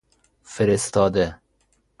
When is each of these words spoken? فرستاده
فرستاده 0.43 1.39